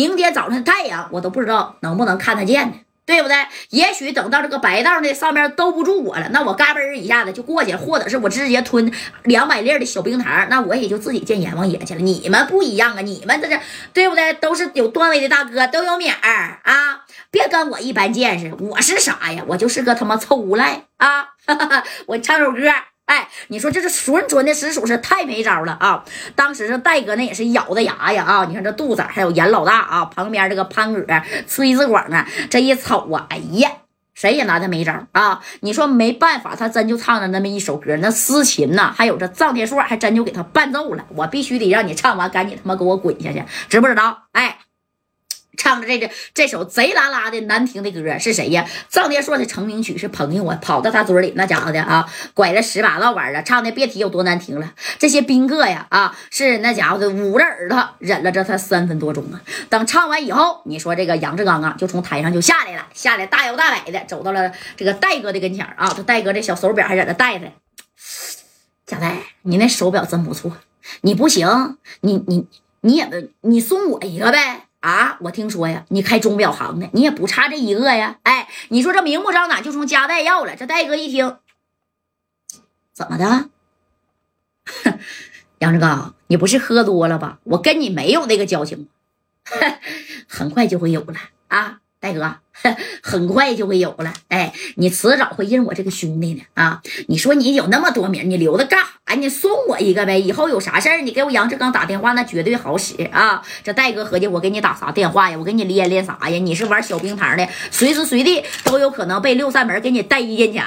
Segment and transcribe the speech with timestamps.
[0.00, 2.74] 明天早上太阳我都不知道能不能看得见呢。
[3.04, 3.36] 对不对？
[3.70, 8.90] 也许等到这个白道呢上面兜不住我了，那我嘎嘣一下子就过去了，或者是我直接吞
[9.24, 12.00] 两百粒的小冰糖，那我也就自己见阎王爷去了。
[12.00, 13.60] 你们不一样啊，你们这是
[13.92, 14.32] 对不对？
[14.34, 17.00] 都是有段位的大哥，都有面儿啊！
[17.32, 19.42] 别跟我一般见识，我是啥呀？
[19.48, 21.30] 我就是个他妈臭无赖啊！
[22.06, 22.60] 我唱首歌。
[23.10, 26.04] 哎，你说这是纯纯的实属是太没招了啊！
[26.36, 28.44] 当时这戴哥那也是咬着牙呀啊！
[28.48, 31.04] 你看这肚子还有严老大啊，旁边这个潘哥、
[31.44, 33.68] 崔子广啊，这一瞅啊，哎呀，
[34.14, 35.40] 谁也拿他没招啊！
[35.62, 41.04] 你说没办法，他真就唱了那么一首歌，那私琴呐，还有这臧天朔还真就给他伴奏了。
[41.16, 44.28] 我必须得让你唱完，赶紧他妈给我滚下去，知不知道？
[44.30, 44.58] 哎。
[45.60, 48.66] 唱着这个这首贼拉拉的难听的歌是谁呀？
[48.90, 54.72] 臧天朔的成名曲是朋友啊，跑到他嘴里那家伙的啊，拐了十八道弯了，唱的别提有多难听了。
[54.98, 59.42] 这些宾客呀啊，是那家伙的捂着耳朵忍了这他三分多钟啊。
[59.68, 67.52] 等唱完以后，你说这个杨志刚啊，就从台上就下来了，下来大摇大摆的走到了这个戴哥的跟前啊，这戴哥这小手表还在那戴着。
[68.86, 70.56] 贾戴，你那手表真不错，
[71.02, 72.46] 你不行，你你
[72.80, 74.68] 你也你送我一个呗。
[74.80, 78.18] 啊，我听说呀，你开钟表行的，你也不差这一个呀。
[78.22, 81.36] 哎，你说这明目张胆就从家带药了，这戴哥一听，
[82.92, 83.50] 怎么的？
[85.58, 87.38] 杨志刚，你不是喝多了吧？
[87.44, 88.88] 我跟你没有那个交情，
[90.26, 91.14] 很快就会有了
[91.48, 91.80] 啊。
[91.98, 92.36] 戴哥，
[93.02, 94.12] 很快就会有了。
[94.28, 96.82] 哎，你迟早会认我这个兄弟的啊！
[97.08, 99.14] 你说你有那么多名，你留着干啥？
[99.14, 103.42] 你送我一个呗，以后有啥事儿，你给我杨志刚打电话，那绝对好使啊！
[103.64, 105.36] 这戴哥合计，我给你打啥电话呀？
[105.38, 106.38] 我给你连连啥呀？
[106.38, 110.60] 你是玩小冰糖的，随时随地都有可能被六扇门给你带进去。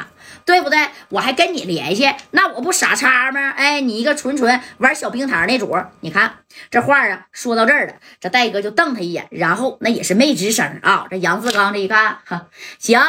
[0.45, 0.77] 对不对？
[1.07, 3.51] 我还跟你联系，那我不傻叉吗？
[3.51, 6.33] 哎，你一个纯纯玩小冰糖那主，你看
[6.69, 11.07] 这话啊，说到这儿了，这戴哥就瞪他一眼，然后那也是没吱声啊。
[11.09, 13.01] 这杨志刚这一看，哈，行，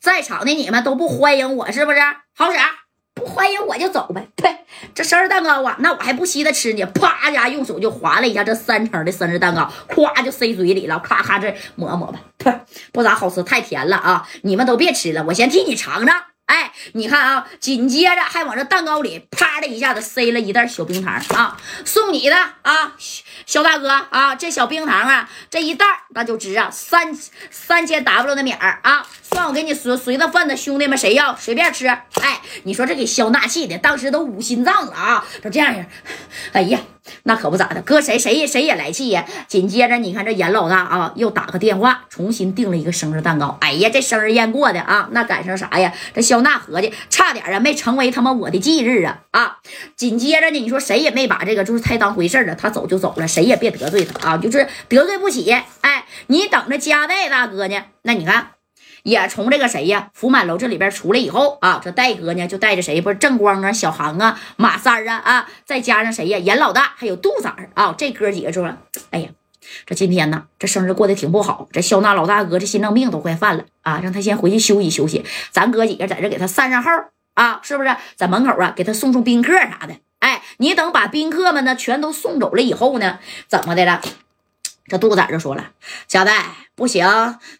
[0.00, 1.98] 在场的你们都不欢迎我是不是？
[2.36, 2.58] 好使，
[3.14, 4.28] 不欢迎我就走呗。
[4.36, 4.64] 呸，
[4.94, 6.84] 这生日蛋糕啊，那我还不稀得吃呢。
[6.86, 12.18] 啪家用手就划了一下这三层的生日蛋糕，咵就塞嘴里了，咔咔这抹抹吧。
[12.38, 12.60] 呸，
[12.92, 14.28] 不咋好吃，太甜了啊！
[14.42, 16.27] 你们都别吃了，我先替你尝尝。
[16.48, 22.94] 哎，你看啊，紧接着还往这蛋糕里啪的一下子塞了一袋小冰糖啊，送你的啊，
[23.44, 27.14] 肖大哥啊，这小冰糖啊，这一袋那就值啊三
[27.50, 31.86] 三千 W 的米儿啊，算我给你随随的份子，兄弟们谁要随便吃。
[31.86, 35.84] 哎，你说这给肖纳气的，当时都捂心脏了啊，都这样样，
[36.52, 36.80] 哎呀。
[37.28, 39.22] 那可不咋的，搁谁谁谁也来气呀！
[39.46, 43.58] 紧接着，你看这严老大啊，又打个电话，重新订了一个生日蛋糕。
[43.60, 45.92] 哎呀，这生日宴过的啊，那赶上啥呀？
[46.14, 49.58] 这肖娜合计，差点啊没成为他妈我的忌日啊啊！
[49.94, 55.50] 紧接着呢，你说谁也没把这个就是太当回事了，他走就走了，谁也别得罪他啊，就是得罪不起。
[55.82, 58.57] 哎，你等着加代大哥呢，那你看。
[59.02, 68.72] 也从这个谁呀福满楼这里边出来以后啊，这戴哥呢就带着谁不是正光啊、小航啊、马三啊啊，再加上谁呀严老大还有杜三啊，这哥几个说，
[69.10, 69.28] 哎呀，
[69.86, 76.90] 这今天呢这生日过得挺不好，这肖娜老大哥这心脏病都快犯了啊，让他先回去休息休息，咱哥几个在这给他散散号
[77.34, 79.94] 啊，是不是在门口啊给他送送宾客啥的？
[80.20, 84.00] 哎，你等把宾客们呢全都送走了以后呢，怎么的了？
[84.88, 85.70] 这杜仔就说了
[86.08, 87.06] ：“小戴，不行，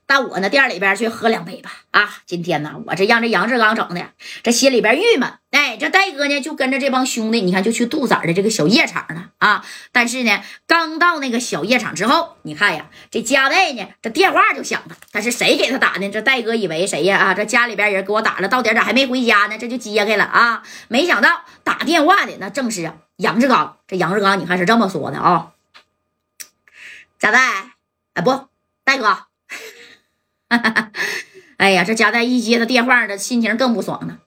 [0.06, 1.70] 到我那店里边去喝两杯吧。
[1.90, 4.10] 啊，今天呢，我这让这杨志刚整的，
[4.42, 5.32] 这心里边郁闷。
[5.50, 9.64] 哎，这戴哥呢，就跟着这帮兄弟，你看，就去杜仔的这个小夜场了啊。
[9.92, 14.96] 但是呢，刚到那个小夜场之后，你看呀，这家代呢，这电话就响了。
[15.12, 16.08] 他是谁给他打的？
[16.08, 17.18] 这戴哥以为谁呀？
[17.18, 19.58] 啊，这家里边人给我打了，到点咋还没回家呢？
[19.58, 20.62] 这就揭开了啊。
[20.88, 23.76] 没想到打电话的那正是杨志刚。
[23.86, 25.52] 这杨志刚，你看是这么说的啊。”
[27.18, 27.38] 贾代，
[28.14, 28.46] 哎不，
[28.84, 29.18] 戴哥，
[31.58, 34.18] 哎呀，这贾代一接他电话，的心情更不爽了。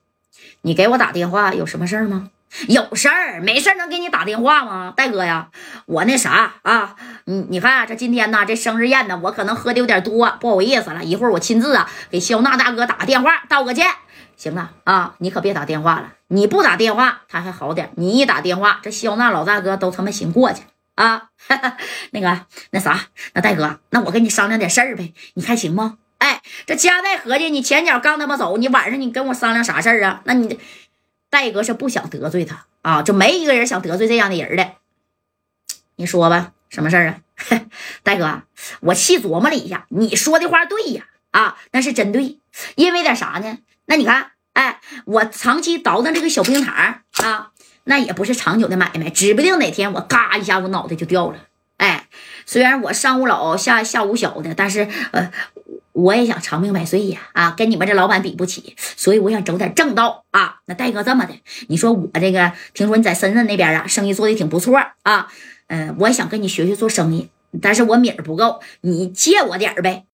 [0.60, 2.30] 你给我打电话有什么事儿吗？
[2.68, 4.92] 有事儿，没事儿能给你打电话吗？
[4.94, 5.48] 戴哥呀，
[5.86, 6.94] 我那啥啊，
[7.24, 11.02] 你你看这今天呢，这生日宴呢，我可能喝的有点多，不好意思了。
[11.02, 13.90] 一会儿我亲自啊给肖娜大哥打个电话，道个歉。
[14.36, 16.12] 行了啊，你可别打电话了。
[16.28, 20.62] 你不打电话他还好点，你一打电话，这肖娜老大哥都他妈寻过去。
[20.94, 21.30] 啊，
[22.10, 25.98] 那个那啥，那戴哥，那我跟你商量点事儿呗，你看行吗？
[26.18, 30.22] 哎，这家代合计，你前脚刚他妈走，你晚上你跟我商量啥事儿啊？
[30.24, 30.60] 那你
[31.30, 34.72] 戴哥是不想得罪他啊，就没一个人想得罪这样的人的。
[35.96, 37.20] 你说吧，什么事儿啊？
[38.04, 38.42] 戴哥，
[38.80, 42.38] 我细琢磨了一下，你说的话对呀，啊，那是真对，
[42.76, 43.58] 因为点啥呢？
[43.86, 47.51] 那你看，哎，我长期倒腾这个小冰糖啊。
[47.84, 51.38] 那也不是长久的买卖，指不定哪天我嘎一下，我脑袋就掉了。
[51.78, 52.06] 哎，
[52.46, 55.32] 虽然我上无老下下无小的，但是呃，
[55.92, 57.18] 我也想长命百岁呀！
[57.32, 60.58] 啊，跟你们这老板比不起，所以我想走点正道啊。
[60.66, 61.34] 那戴哥这么的，
[61.66, 65.26] 你说我这个听说你在深圳那边啊，生意做的挺不错啊，
[65.66, 67.28] 嗯，我也想跟你学学做生意，
[67.60, 70.04] 但是我米儿不够，你借我点儿呗。